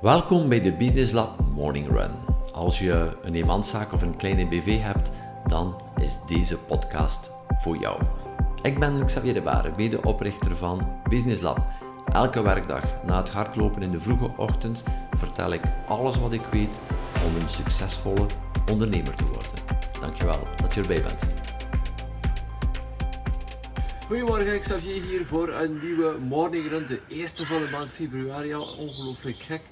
[0.00, 2.10] Welkom bij de Business Lab Morning Run.
[2.52, 5.12] Als je een eenmanszaak of een kleine BV hebt,
[5.46, 8.02] dan is deze podcast voor jou.
[8.62, 11.58] Ik ben Xavier de Baren, medeoprichter van Business Lab.
[12.12, 16.80] Elke werkdag na het hardlopen in de vroege ochtend vertel ik alles wat ik weet
[17.26, 18.26] om een succesvolle
[18.70, 19.52] ondernemer te worden.
[20.00, 21.28] Dankjewel dat je erbij bent.
[24.06, 26.86] Goedemorgen, Xavier hier voor een nieuwe morning run.
[26.86, 28.74] De eerste van de maand februari al.
[28.76, 29.62] Ongelooflijk gek.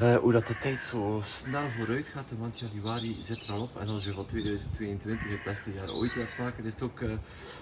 [0.00, 3.62] Uh, hoe dat de tijd zo snel vooruit gaat, de maand januari zit er al
[3.62, 3.70] op.
[3.70, 7.12] En als je van 2022 het beste jaar ooit wilt maken, is het ook uh,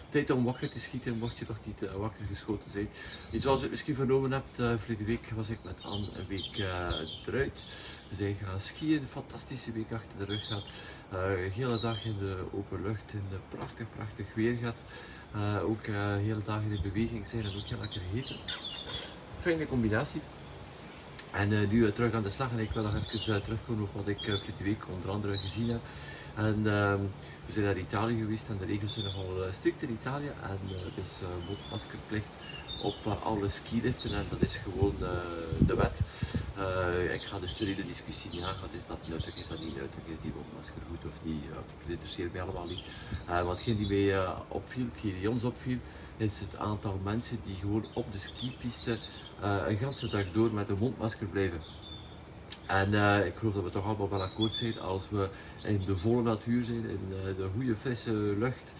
[0.08, 2.88] tijd om wakker te schieten, mocht je nog niet uh, wakker geschoten zijn.
[3.32, 6.58] Zoals je misschien vernomen hebt, uh, vorige week was ik met Anne een week
[7.26, 7.66] eruit.
[8.08, 10.64] We zijn gaan skiën, een fantastische week achter de rug gehad.
[11.10, 14.84] een hele dag in de open lucht, in de prachtig, prachtig weer gehad.
[15.64, 15.86] ook
[16.20, 18.36] hele dagen in beweging zijn en ook heel lekker gegeten.
[19.38, 20.20] Fijne combinatie.
[21.34, 23.82] En uh, nu uh, terug aan de slag en ik wil nog even uh, terugkomen
[23.82, 25.80] op wat ik uh, week onder andere gezien heb.
[26.34, 27.00] En ehm,
[27.46, 30.32] we zijn naar Italië geweest en de regels zijn nogal strikt in Italië.
[30.42, 31.12] En het is
[31.48, 32.32] mondmaskerplicht
[32.82, 34.94] op alle skiliften en dat is gewoon
[35.66, 36.00] de wet.
[37.12, 40.00] ik ga dus de hele discussie niet aangaan, is dat nuttig, is dat niet nuttig,
[40.06, 42.84] is die mondmasker goed of niet, dat interesseert mij allemaal niet.
[43.44, 45.78] wat geen die mij opviel, hetgeen die ons opviel,
[46.16, 48.98] is het aantal mensen die gewoon op de skipiste
[49.40, 51.60] een ganse dag door met een mondmasker blijven.
[52.66, 55.28] En uh, ik geloof dat we toch allemaal wel akkoord zijn als we
[55.62, 58.74] in de volle natuur zijn, in uh, de goede frisse lucht.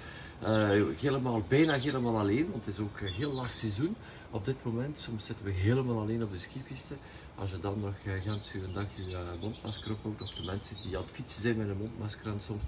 [1.00, 3.96] helemaal, bijna helemaal alleen, want het is ook heel laag seizoen
[4.30, 4.98] op dit moment.
[4.98, 6.94] Soms zitten we helemaal alleen op de skipiste.
[7.38, 7.94] Als je dan nog
[8.24, 11.68] gans een dag je mondmasker ophoudt, of de mensen die aan het fietsen zijn met
[11.68, 12.62] een mondmasker aan soms,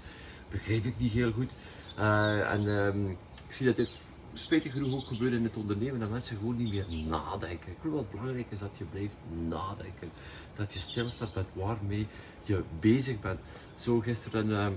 [0.51, 1.53] begrijp ik niet heel goed.
[1.95, 3.09] en um,
[3.47, 3.97] ik zie dat dit
[4.37, 7.71] spijtig genoeg ook gebeuren in het ondernemen dat mensen gewoon niet meer nadenken.
[7.71, 10.09] Ik geloof wat belangrijk is dat je blijft nadenken.
[10.55, 12.07] Dat je stilstaat met waarmee
[12.43, 13.39] je bezig bent.
[13.75, 14.67] Zo gisteren uh,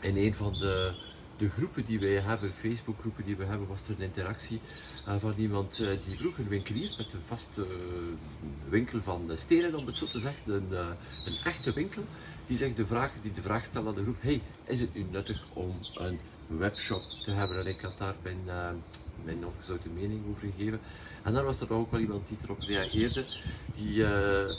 [0.00, 0.94] in een van de,
[1.36, 4.60] de groepen die wij hebben, Facebookgroepen die we hebben, was er een interactie
[5.08, 7.66] uh, van iemand uh, die vroeg een winkelier met een vaste
[8.68, 10.72] winkel van stenen, om het zo te zeggen, een,
[11.24, 12.02] een echte winkel
[12.48, 15.02] die zegt de vraag, die de vraag stelt aan de groep, hey, is het nu
[15.02, 17.58] nuttig om een webshop te hebben?
[17.58, 18.70] En ik had daar mijn, uh,
[19.24, 19.44] mijn
[19.94, 20.80] mening over gegeven.
[21.24, 23.24] En dan was er ook wel iemand die erop reageerde,
[23.74, 24.50] die uh,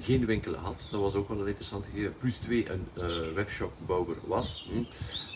[0.00, 0.86] geen winkel had.
[0.90, 2.16] Dat was ook wel een interessante gegeven.
[2.18, 4.68] Plus twee, een uh, webshopbouwer was.
[4.70, 4.78] Hm.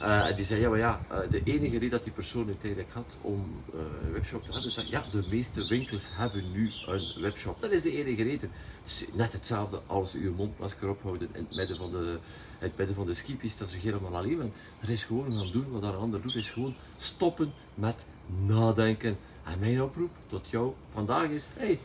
[0.02, 3.16] Uh, en die zei, ja, maar ja, de enige reden dat die persoon uiteindelijk had
[3.22, 7.60] om een webshop te hebben, zei, ja, de meeste winkels hebben nu een webshop.
[7.60, 8.50] Dat is de enige reden.
[9.12, 12.18] Net hetzelfde als uw mondmasker ophouden in het midden van de,
[12.58, 13.16] het midden van de
[13.58, 14.54] dat ze helemaal alleen bent.
[14.80, 18.06] Dat is gewoon gaan doen wat een ander doet, is gewoon stoppen met
[18.46, 19.16] nadenken.
[19.44, 21.78] En mijn oproep tot jou vandaag is, hey,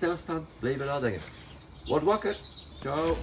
[0.00, 1.20] stilstaan, blijven nadenken.
[1.86, 2.36] Word wakker.
[2.80, 3.16] Ciao.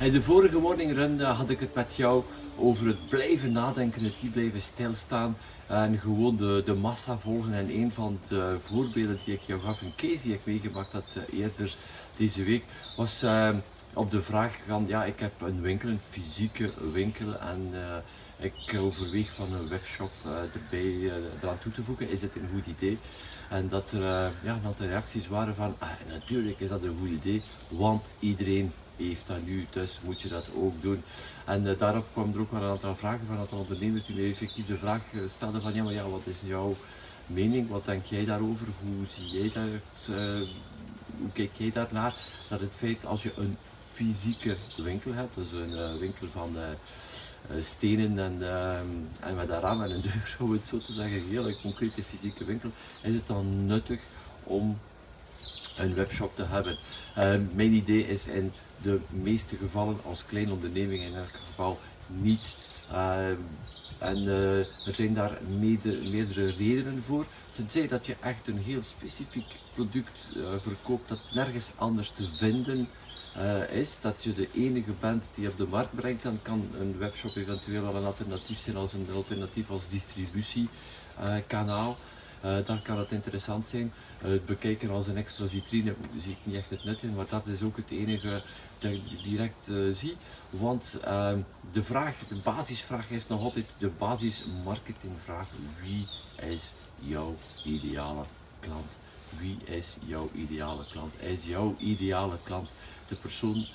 [0.00, 2.22] In de vorige morning run had ik het met jou
[2.58, 5.36] over het blijven nadenken, het niet blijven stilstaan
[5.66, 7.54] en gewoon de, de massa volgen.
[7.54, 11.04] En een van de voorbeelden die ik jou gaf, een case die ik meegemaakt had
[11.14, 11.76] eh, eerder
[12.16, 12.64] deze week,
[12.96, 13.48] was uh,
[13.94, 17.96] op de vraag van ja, ik heb een winkel, een fysieke winkel en uh,
[18.36, 20.32] ik overweeg van een webshop uh,
[20.62, 21.12] erbij uh,
[21.42, 22.10] eraan toe te voegen.
[22.10, 22.98] Is het een goed idee?
[23.50, 24.00] En dat er
[24.42, 28.72] ja, een aantal reacties waren van ah, natuurlijk is dat een goed idee, want iedereen
[28.96, 31.02] heeft dat nu, dus moet je dat ook doen.
[31.44, 34.66] En daarop kwam er ook wel een aantal vragen van aantal ondernemers die mij effectief
[34.66, 36.76] de vraag stelden van ja, maar ja, wat is jouw
[37.26, 40.16] mening, wat denk jij daarover, hoe zie jij dat,
[41.18, 42.14] hoe kijk jij daarnaar?
[42.48, 43.56] Dat het feit als je een
[43.92, 48.42] fysieke winkel hebt, dus een uh, winkel van uh, stenen en,
[49.20, 52.02] en met een raam en een deur, om het zo te zeggen, een hele concrete
[52.02, 52.70] fysieke winkel,
[53.02, 54.00] is het dan nuttig
[54.44, 54.78] om
[55.76, 56.78] een webshop te hebben.
[57.56, 58.52] mijn idee is in
[58.82, 62.56] de meeste gevallen als kleine onderneming in elk geval niet.
[63.98, 64.26] en
[64.86, 65.38] er zijn daar
[66.10, 67.26] meerdere redenen voor.
[67.54, 70.18] Tenzij dat je echt een heel specifiek product
[70.60, 72.88] verkoopt dat nergens anders te vinden
[73.36, 76.98] uh, is dat je de enige bent die op de markt brengt, dan kan een
[76.98, 81.96] webshop eventueel wel een alternatief zijn als een alternatief als distributiekanaal.
[82.44, 83.92] Uh, dan kan het interessant zijn.
[84.18, 87.46] het bekijken als een extra vitrine zie ik niet echt het nut in, maar dat
[87.46, 88.42] is ook het enige
[88.78, 90.16] dat ik direct zie.
[90.50, 91.42] Want ehm,
[91.72, 95.48] de vraag, de basisvraag is nog altijd de basismarketingvraag.
[95.82, 96.08] Wie
[96.50, 96.72] is
[97.06, 98.24] jouw ideale
[98.60, 98.90] klant?
[99.38, 101.20] Wie is jouw ideale klant?
[101.20, 102.68] Is jouw ideale klant
[103.08, 103.66] de persoon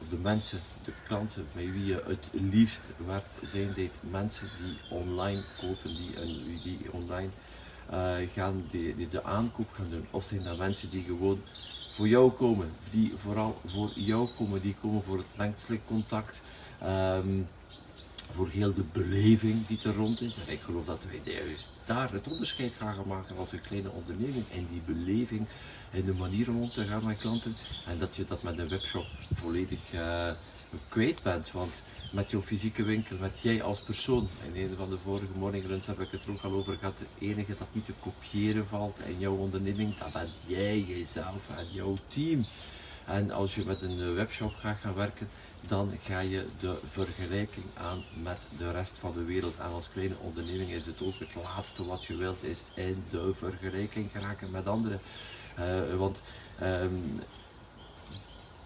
[0.00, 4.98] of de mensen, de klanten bij wie je het liefst werkt, zijn dit mensen die
[4.98, 7.30] online kopen, die, die online
[7.92, 10.06] uh, gaan, die, de aankoop gaan doen.
[10.10, 11.38] Of zijn dat mensen die gewoon
[11.94, 16.40] voor jou komen, die vooral voor jou komen, die komen voor het menselijk contact.
[16.80, 17.40] Ehm,
[18.30, 20.36] voor heel de beleving die er rond is.
[20.36, 24.44] En ik geloof dat wij juist daar het onderscheid gaan maken als een kleine onderneming
[24.48, 25.48] en die beleving
[25.92, 27.54] en de manier om te gaan met klanten.
[27.86, 30.30] En dat je dat met een webshop volledig uh,
[30.88, 31.52] kwijt bent.
[31.52, 31.82] Want
[32.12, 36.00] met jouw fysieke winkel, met jij als persoon, in een van de vorige morningruns heb
[36.00, 39.18] ik het er ook al over gehad, het enige dat niet te kopiëren valt in
[39.18, 42.46] jouw onderneming, dat bent jij, jezelf en jouw team.
[43.08, 45.28] En als je met een webshop gaat gaan werken,
[45.68, 49.58] dan ga je de vergelijking aan met de rest van de wereld.
[49.58, 53.32] En als kleine onderneming is het ook het laatste wat je wilt, is in de
[53.34, 55.00] vergelijking geraken met anderen.
[55.58, 56.22] Uh, want
[56.62, 57.20] um,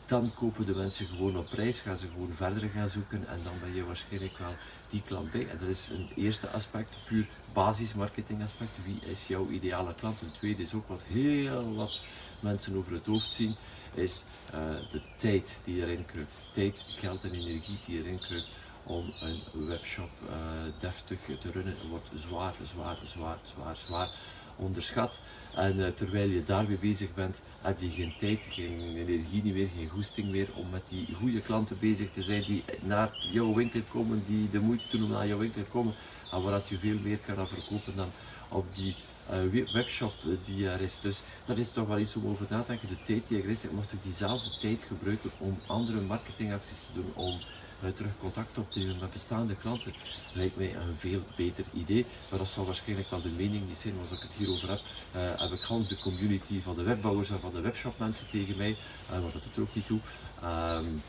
[0.06, 3.52] dan kopen de mensen gewoon op prijs, gaan ze gewoon verder gaan zoeken en dan
[3.60, 4.54] ben je waarschijnlijk wel
[4.90, 5.48] die klant bij.
[5.48, 8.70] En dat is een eerste aspect, puur basismarketing aspect.
[8.84, 10.22] Wie is jouw ideale klant?
[10.22, 12.00] Een tweede is ook wat heel wat
[12.40, 13.56] mensen over het hoofd zien
[13.94, 14.24] is
[14.54, 14.60] uh,
[14.92, 16.30] de tijd die erin kruipt.
[16.52, 20.36] Tijd, geld en energie die erin kruipt om een webshop uh,
[20.80, 21.76] deftig te runnen.
[21.88, 24.10] wordt zwaar, zwaar, zwaar, zwaar, zwaar
[24.56, 25.20] onderschat.
[25.54, 29.88] En uh, terwijl je daarmee bezig bent, heb je geen tijd, geen energie meer, geen
[29.88, 34.22] goesting meer om met die goede klanten bezig te zijn die naar jouw winkel komen,
[34.26, 35.94] die de moeite doen om naar jouw winkel te komen
[36.32, 38.08] en waar je veel meer kan verkopen dan
[38.52, 38.94] op die
[39.31, 40.12] uh, webshop
[40.44, 40.99] die er is.
[41.02, 42.88] Dus dat is toch wel iets om over na te denken.
[42.88, 47.14] De tijd die er is, mocht ik diezelfde tijd gebruiken om andere marketingacties te doen,
[47.14, 47.40] om
[47.84, 49.94] uh, terug contact op te nemen met bestaande klanten,
[50.34, 52.06] lijkt mij een veel beter idee.
[52.31, 54.81] Maar dat zal waarschijnlijk wel de mening niet zijn, als ik het hierover heb,
[55.38, 58.76] heb ik gans de community van de webbouwers en van de webshop mensen tegen mij,
[59.10, 60.00] maar dat doet er ook niet toe.
[60.43, 61.02] Um,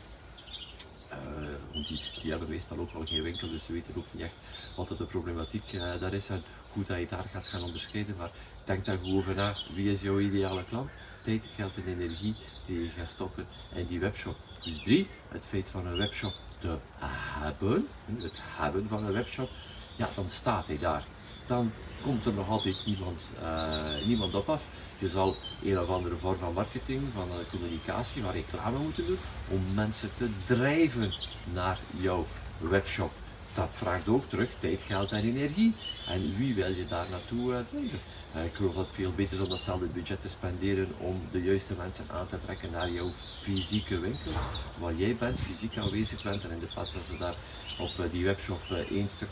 [1.22, 4.34] uh, die, die, hebben meestal ook wel geen winkel, dus ze weten ook niet echt
[4.76, 8.16] wat de problematiek uh, daar is en hoe dat je daar gaat gaan onderscheiden.
[8.16, 8.30] Maar
[8.66, 9.56] denk daar goed over na.
[9.74, 10.90] Wie is jouw ideale klant?
[11.24, 12.34] Tijd, geld en energie
[12.66, 14.36] die je gaat stoppen in die webshop.
[14.62, 19.50] Dus drie, het feit van een webshop te hebben, het hebben van een webshop,
[19.96, 21.04] ja, dan staat hij daar
[21.46, 24.68] dan komt er nog altijd niemand, uh, niemand op af.
[24.98, 29.18] Je zal een of andere vorm van marketing, van uh, communicatie, van reclame moeten doen
[29.48, 31.14] om mensen te drijven
[31.52, 32.26] naar jouw
[32.58, 33.10] webshop.
[33.54, 35.76] Dat vraagt ook terug tijd, geld en energie.
[36.08, 37.98] En wie wil je daar naartoe uh, drijven?
[38.36, 41.42] Uh, ik geloof dat het veel beter is om datzelfde budget te spenderen om de
[41.42, 43.08] juiste mensen aan te trekken naar jouw
[43.42, 44.32] fysieke winkel,
[44.78, 46.44] waar jij bent, fysiek aanwezig bent.
[46.44, 47.34] En in de plaats dat ze daar
[47.78, 49.28] op uh, die webshop uh, één, stuk,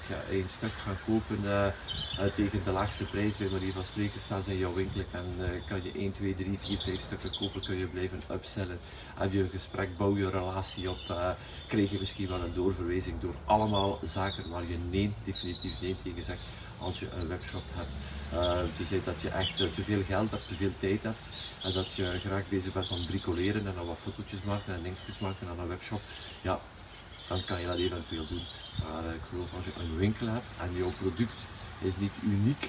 [0.50, 1.42] stuk gaan kopen
[2.36, 5.82] tegen de laagste prijs, bij manier van spreken, staan ze in jouw winkel en kan
[5.82, 8.78] je 1, 2, 3, 4, 5 stukken kopen, kun je blijven upsellen.
[9.14, 13.34] Heb je een gesprek, bouw je relatie op, krijg je misschien wel een doorverwijzing door
[13.46, 17.90] allemaal zaken waar je nee, definitief nee tegen zegt als je een webshop hebt.
[18.34, 21.28] Uh, dus dat je echt uh, te veel geld hebt, te veel tijd hebt
[21.62, 25.18] en dat je graag bezig bent om bricoleren en dan wat fotootjes maken en dingetjes
[25.18, 26.00] maken aan een webshop,
[26.42, 26.58] ja,
[27.28, 28.42] dan kan je dat eventueel doen.
[28.82, 32.68] Maar uh, ik geloof als je een winkel hebt en jouw product is niet uniek,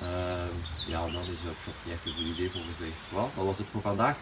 [0.00, 0.54] ehm,
[0.86, 2.92] ja, dan is dat niet echt een goed idee volgens mij.
[3.08, 4.16] Well, dat was het voor vandaag.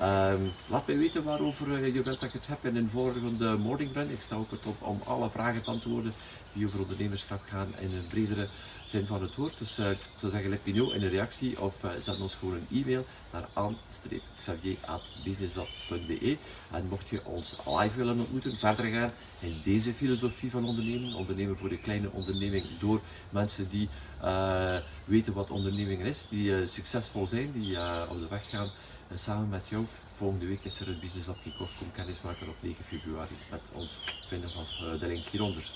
[0.00, 3.92] Um, laat mij weten waarover je wilt dat ik het heb in een volgende morning
[3.92, 4.10] run.
[4.10, 6.14] Ik sta ook het op om alle vragen te antwoorden
[6.54, 8.46] die over ondernemerschap gaan in een bredere
[8.86, 9.58] zin van het woord.
[9.58, 12.54] Dus uh, ik zeggen, let me know in een reactie of uh, zet ons gewoon
[12.54, 16.36] een e-mail naar aan-xavier.businesslab.be
[16.72, 21.56] En mocht je ons live willen ontmoeten, verder gaan in deze filosofie van ondernemen, ondernemen
[21.56, 23.00] voor de kleine onderneming door
[23.30, 23.88] mensen die
[24.22, 27.78] uh, weten wat onderneming is, die succesvol zijn, die
[28.08, 28.70] op de weg gaan
[29.14, 29.86] samen met jou.
[30.16, 31.78] Volgende week is er een Business Lab Kick-Off.
[31.78, 33.98] Kom kennis maken op 9 februari met ons.
[34.28, 34.64] Vinden van
[34.98, 35.70] de link hieronder.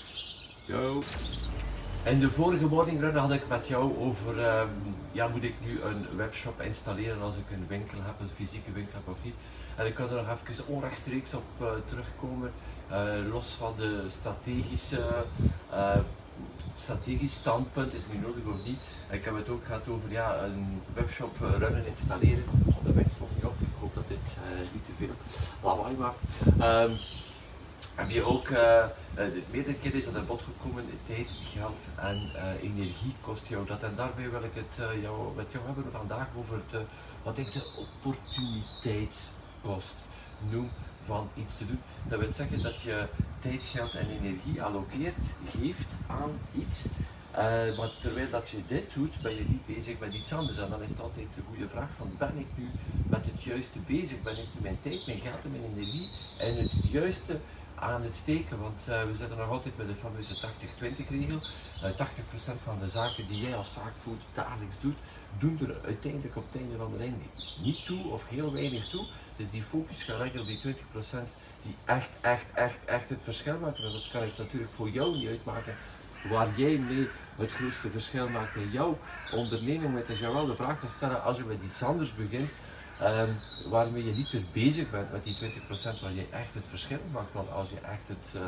[0.69, 1.01] Yo.
[2.03, 6.05] In de vorige morning had ik met jou over, um, ja, moet ik nu een
[6.15, 9.33] webshop installeren als ik een winkel heb, een fysieke winkel heb of niet.
[9.75, 12.51] En ik kan er nog even onrechtstreeks op uh, terugkomen,
[12.91, 15.25] uh, los van de strategische,
[15.71, 15.95] uh,
[16.75, 18.79] strategisch standpunt, is nu nodig of niet.
[19.09, 22.43] Ik heb het ook gehad over ja, een webshop runnen, installeren.
[22.67, 24.37] Oh, dat werkt nog niet op, ik hoop dat dit
[24.73, 25.15] niet te veel
[25.63, 26.19] lawaai maakt.
[26.61, 26.97] Um,
[27.99, 28.85] heb je ook, uh,
[29.51, 33.83] meerdere keren is dat aan bod gekomen, tijd, geld en uh, energie kost jou dat.
[33.83, 36.83] En daarbij wil ik het jou, met jou hebben vandaag over de,
[37.23, 39.97] wat ik de opportuniteitskost
[40.39, 40.69] noem
[41.03, 41.79] van iets te doen.
[42.09, 43.09] Dat wil zeggen dat je
[43.41, 46.87] tijd, geld en energie allokeert, geeft aan iets.
[47.31, 50.57] Uh, maar terwijl dat je dit doet, ben je niet bezig met iets anders.
[50.57, 52.69] En dan is het altijd de goede vraag van, ben ik nu
[53.09, 54.21] met het juiste bezig?
[54.21, 57.39] Ben ik nu mijn tijd, mijn geld en mijn energie en het juiste
[57.79, 61.41] aan het steken, want uh, we zitten nog altijd met de fameuze 80-20 regel.
[61.83, 62.07] Uh,
[62.55, 64.97] 80% van de zaken die jij als zaakvoet dagelijks doet,
[65.37, 67.15] doen er uiteindelijk op het einde van de ring
[67.61, 69.07] niet toe of heel weinig toe.
[69.37, 70.77] Dus die focus gaat eigenlijk op die 20%
[71.63, 73.83] die echt, echt, echt, echt het verschil maken.
[73.83, 75.75] En dat kan ik natuurlijk voor jou niet uitmaken
[76.29, 78.97] waar jij mee het grootste verschil maakt in jouw
[79.33, 79.91] onderneming.
[79.91, 82.49] Maar het is wel de vraag te stellen als je met iets anders begint.
[83.01, 83.37] Um,
[83.69, 85.39] waarmee je niet meer bezig bent met die 20%
[86.01, 87.33] waar je echt het verschil maakt.
[87.33, 88.41] Want als je echt het, uh,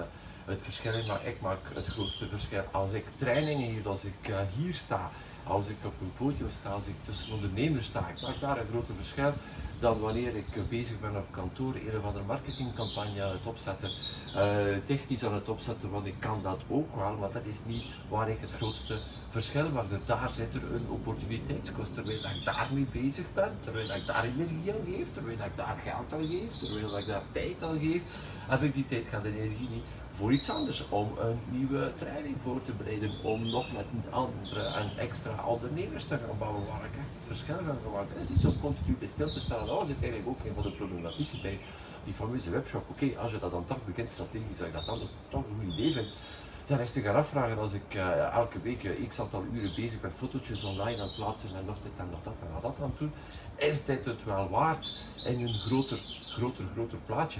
[0.45, 2.61] het verschil maakt, ik maak het grootste verschil.
[2.61, 5.11] Als ik trainingen hier, als ik uh, hier sta,
[5.43, 8.67] als ik op een podium sta, als ik tussen ondernemers sta, ik maak daar een
[8.67, 9.33] grote verschil
[9.81, 13.91] dan wanneer ik bezig ben op kantoor een of andere marketingcampagne aan het opzetten,
[14.35, 17.85] uh, technisch aan het opzetten, want ik kan dat ook wel, maar dat is niet
[18.09, 18.99] waar ik het grootste
[19.31, 19.85] verschil maak.
[20.05, 24.85] Daar zit er een opportuniteitskost, terwijl ik daarmee bezig ben, terwijl ik daar energie aan
[24.85, 28.01] geef, terwijl ik daar geld aan geef, terwijl ik daar tijd aan geef,
[28.49, 29.83] heb ik die tijd gaan de energie niet
[30.21, 34.97] voor iets anders, om een nieuwe training voor te bereiden, om nog met andere en
[34.97, 38.13] extra ondernemers te gaan bouwen, waar ik echt het verschil ga maken.
[38.15, 39.67] Dat is iets om continu stil te stellen.
[39.67, 41.59] Dat was eigenlijk ook een van de problematieken bij
[42.03, 42.83] die fameuze webshop.
[42.89, 45.73] Oké, als je dat dan toch begint strategisch, dat je dat dan toch een goed
[45.73, 46.15] idee vindt,
[46.65, 50.01] dan is te gaan afvragen als ik uh, elke week uh, x aantal uren bezig
[50.01, 53.11] ben fotootjes online aan plaatsen en nog dit en nog dat en dat aan doen,
[53.55, 57.39] is dit het wel waard in een groter, groter, groter plaatje?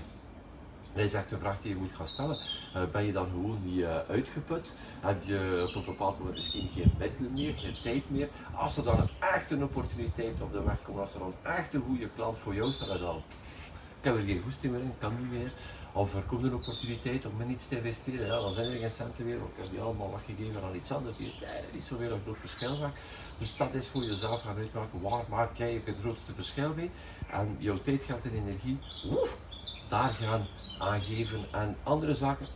[0.94, 2.38] Dat is echt een vraag die je moet gaan stellen.
[2.75, 4.75] Uh, ben je dan gewoon niet uitgeput?
[5.00, 8.30] Heb je op een bepaald moment misschien geen middelen meer, geen tijd meer?
[8.58, 11.82] Als er dan echt een opportuniteit op de weg komt, als er dan echt een
[11.82, 13.22] goede klant voor jou staat, dan
[14.01, 15.51] ik heb er geen goesting meer in, kan niet meer.
[15.93, 18.91] Of er komt een opportuniteit om in iets te investeren, ja, dan zijn er geen
[18.91, 19.36] centen meer.
[19.36, 21.17] Ik heb die allemaal weggegeven aan iets anders.
[21.17, 23.00] Die heeft niet zoveel een groot verschil maakt.
[23.39, 25.01] Dus dat is voor jezelf gaan uitmaken.
[25.01, 26.91] Waar maak jij het grootste verschil mee?
[27.31, 28.79] En jouw tijd, geld en energie,
[29.89, 30.45] daar gaan
[30.79, 32.48] aangeven en andere zaken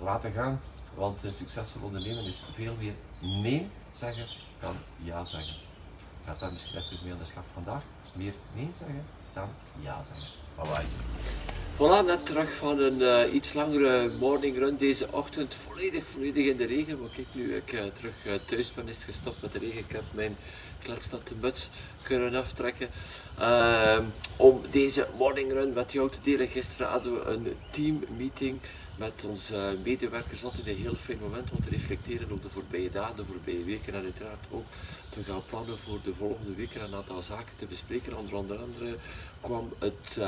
[0.00, 0.60] laten gaan.
[0.94, 4.26] Want een succesvol ondernemen is veel meer nee zeggen
[4.60, 5.54] dan ja zeggen.
[6.16, 7.82] Ik ga daar misschien even mee aan de slag vandaag.
[8.14, 9.48] Meer nee zeggen dan
[9.80, 10.28] ja zeggen.
[10.56, 11.45] Bye bye.
[11.76, 15.54] Voilà, net terug van een uh, iets langere morning run deze ochtend.
[15.54, 17.00] Volledig, volledig in de regen.
[17.00, 19.78] Maar kijk, nu ik uh, terug uh, thuis ben, is het gestopt met de regen.
[19.78, 20.36] Ik heb mijn
[20.82, 21.68] kletsnatte muts
[22.02, 22.88] kunnen aftrekken.
[23.38, 23.98] Uh,
[24.36, 26.48] om deze morning run met jou te delen.
[26.48, 28.60] Gisteren hadden we een team meeting
[28.98, 30.44] met onze medewerkers.
[30.44, 33.94] Altijd een heel fijn moment om te reflecteren op de voorbije dagen, de voorbije weken.
[33.94, 34.66] En uiteraard ook
[35.08, 36.82] te gaan plannen voor de volgende weken.
[36.82, 38.16] Een aantal zaken te bespreken.
[38.16, 38.96] Onder andere
[39.40, 40.18] kwam het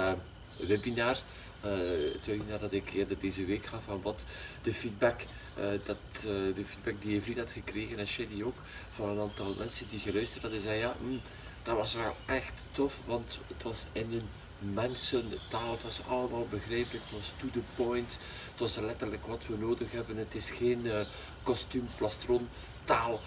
[0.56, 1.16] webinar.
[1.64, 4.24] Uh, dat ik eerder deze week gaf van wat
[4.62, 5.20] de feedback,
[5.58, 6.22] uh, dat, uh,
[6.54, 8.56] de feedback die Evelien had gekregen en Shelly ook
[8.94, 11.20] van een aantal mensen die geluisterd hadden, zei ja, mm,
[11.64, 14.28] dat was wel echt tof, want het was in een
[14.74, 18.18] mensentaal, het was allemaal begrijpelijk, het was to the point,
[18.50, 21.06] het was letterlijk wat we nodig hebben, het is geen
[21.42, 22.48] kostuum, plastron,
[22.84, 23.20] taal,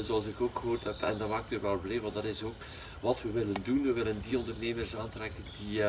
[0.00, 1.00] zoals ik ook gehoord heb.
[1.00, 2.54] En dat maakt me wel blij, want dat is ook
[3.00, 5.82] wat we willen doen, we willen die ondernemers aantrekken die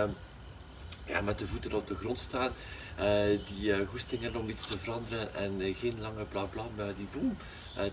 [1.05, 2.51] ja, met de voeten op de grond staan,
[2.99, 6.65] uh, die uh, goesting hebben om iets te veranderen en uh, geen lange bla bla,
[6.75, 7.37] maar die boom,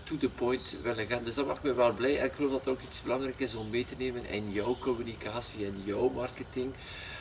[0.03, 1.23] to the point willen gaan.
[1.23, 3.55] Dus dat maakt me wel blij en ik geloof dat het ook iets belangrijk is
[3.55, 6.73] om mee te nemen in jouw communicatie en jouw marketing.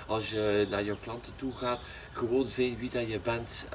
[0.07, 1.81] Als je naar jouw klanten toe gaat,
[2.15, 3.67] gewoon zijn wie dat je bent.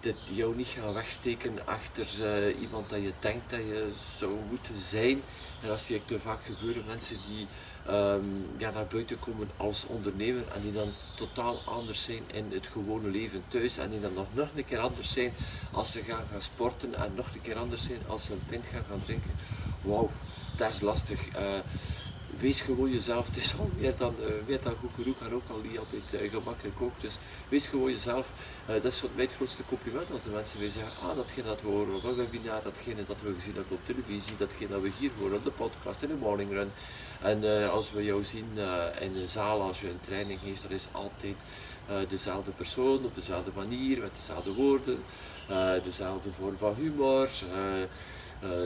[0.00, 5.22] dat jou niet gaan wegsteken achter iemand dat je denkt dat je zou moeten zijn.
[5.62, 7.46] En dat zie ik te vaak gebeuren, mensen die
[7.90, 12.66] um, ja, naar buiten komen als ondernemer en die dan totaal anders zijn in het
[12.66, 15.32] gewone leven thuis en die dan nog, nog een keer anders zijn
[15.72, 18.64] als ze gaan gaan sporten en nog een keer anders zijn als ze een pint
[18.66, 19.30] gaan gaan drinken.
[19.82, 20.10] Wauw,
[20.56, 21.28] dat is lastig.
[21.28, 21.42] Uh,
[22.40, 23.26] wees gewoon jezelf.
[23.32, 24.14] Het is al meer dan,
[24.48, 27.00] uh, dan goed en ook al niet altijd uh, gemakkelijk ook.
[27.00, 27.16] Dus
[27.48, 28.30] wees gewoon jezelf.
[28.66, 31.94] Dat is mijn grootste compliment als de mensen weer zeggen, ah, datgene dat we horen
[31.94, 35.36] op een webinar, datgene dat we gezien hebben op televisie, datgene dat we hier horen
[35.36, 36.70] op de podcast, in de morning run.
[37.22, 38.48] En als we jou zien
[39.00, 41.46] in de zaal, als je een training geeft, dat is altijd
[42.08, 44.98] dezelfde persoon, op dezelfde manier, met dezelfde woorden,
[45.84, 47.28] dezelfde vorm van humor.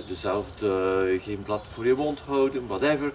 [0.07, 3.12] Dezelfde, geen blad voor je mond houden, whatever.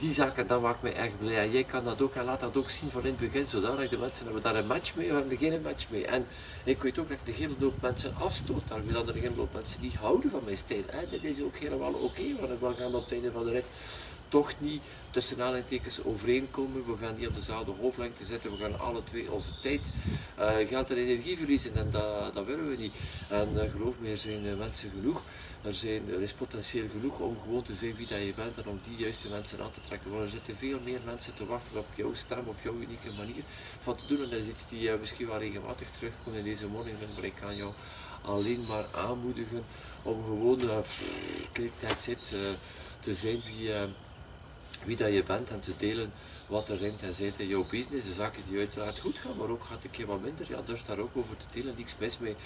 [0.00, 1.38] Die zaken, dat maakt mij echt blij.
[1.38, 3.90] En jij kan dat ook en laat dat ook zien van in het begin, zodat
[3.90, 6.06] de mensen hebben daar een match mee, we hebben er geen match mee.
[6.06, 6.26] En
[6.64, 9.92] ik weet ook dat ik de hele mensen afstoot, daarom is er een mensen die
[10.00, 10.86] houden van mijn stijl.
[10.86, 13.50] En dit is ook helemaal oké, okay, want ik gaan op het einde van de
[13.50, 13.64] rit
[14.28, 16.86] toch niet tussen aanhalingstekens overeenkomen.
[16.86, 18.50] We gaan niet op dezelfde golflengte zitten.
[18.50, 19.80] We gaan alle twee onze tijd,
[20.38, 21.76] uh, geld en energie verliezen.
[21.76, 22.92] En dat, dat willen we niet.
[23.28, 25.22] En uh, geloof me, er zijn uh, mensen genoeg.
[25.64, 28.66] Er, zijn, er is potentieel genoeg om gewoon te zijn wie dat je bent en
[28.66, 30.10] om die juiste mensen aan te trekken.
[30.10, 33.44] Want er zitten veel meer mensen te wachten op jouw stem, op jouw unieke manier
[33.82, 34.22] van te doen.
[34.22, 36.98] En dat is iets die misschien wel regelmatig terugkomt in deze morning.
[37.14, 37.72] Maar ik kan jou
[38.22, 39.64] alleen maar aanmoedigen
[40.02, 40.78] om gewoon, uh,
[41.52, 42.34] kijk, that's it,
[43.00, 43.70] te zijn wie
[44.84, 46.12] wie dat je bent en te delen
[46.48, 48.06] wat er ringt en zit in jouw business.
[48.06, 50.46] De zaken die uiteraard goed gaan, maar ook gaat een keer wat minder.
[50.48, 51.74] Ja, durf daar ook over te delen.
[51.76, 52.36] Niks mis mee.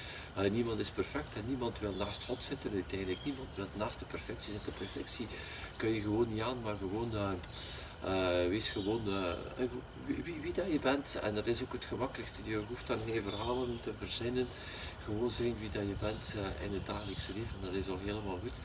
[0.50, 2.72] Niemand is perfect en niemand wil naast God zitten.
[2.72, 4.72] Uiteindelijk niemand wil naast de perfectie zitten.
[4.78, 5.26] Perfectie
[5.76, 7.12] kun je gewoon niet aan, maar gewoon.
[8.04, 9.02] Uh, wees gewoon
[10.06, 11.18] wie, wie, dat je bent.
[11.22, 12.40] En dat is ook het gemakkelijkste.
[12.44, 14.46] Je hoeft dan geen verhalen te verzinnen.
[15.04, 17.54] Gewoon zijn wie dat je bent in het dagelijkse leven.
[17.60, 18.58] Dat is al helemaal goed.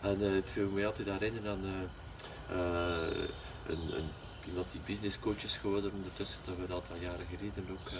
[0.00, 1.90] En het doet mij altijd herinneren aan
[2.48, 4.10] een, een,
[4.46, 7.98] iemand die business coach is geworden ondertussen, dat we een aantal jaren geleden ook uh,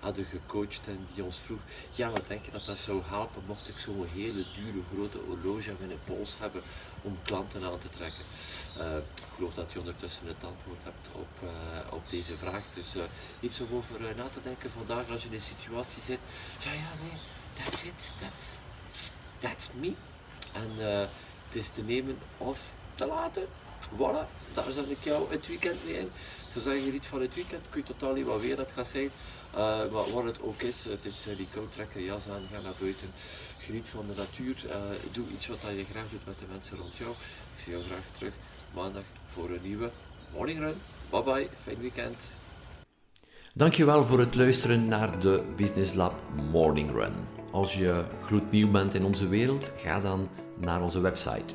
[0.00, 1.60] hadden gecoacht en die ons vroeg,
[1.90, 5.70] ja wat denk je dat dat zou helpen mocht ik zo'n hele dure grote horloge
[5.70, 6.62] aan mijn pols hebben
[7.02, 8.24] om klanten aan te trekken.
[8.80, 11.48] Uh, ik geloof dat je ondertussen het antwoord hebt op,
[11.90, 12.62] op deze vraag.
[12.74, 12.94] Dus
[13.40, 16.18] iets over na te denken vandaag als je in een situatie zit.
[16.60, 17.18] Ja, ja, nee,
[17.64, 18.56] that's it, that's,
[19.40, 19.94] that's me.
[20.52, 20.70] En
[21.46, 23.48] het is te nemen of te laten.
[23.92, 26.08] Voilà, daar zet ik jou het weekend mee in.
[26.52, 28.86] Zo zeg je niet van het weekend, kun je totaal niet wat weer dat gaat
[28.86, 29.10] zijn.
[29.92, 32.72] Maar wat het ook is, het is uh, die kou trekken, jas aan, ga naar
[32.80, 33.10] buiten.
[33.58, 36.96] Geniet van de natuur, uh, doe iets wat je graag doet met de mensen rond
[36.96, 37.10] jou.
[37.54, 38.32] Ik zie jou graag terug
[38.74, 39.90] maandag voor een nieuwe
[40.32, 40.74] morning run.
[41.10, 42.16] Bye bye, fijn weekend.
[43.54, 46.14] Dankjewel voor het luisteren naar de Business Lab
[46.50, 47.14] Morning Run.
[47.52, 50.28] Als je gloednieuw bent in onze wereld, ga dan
[50.60, 51.54] naar onze website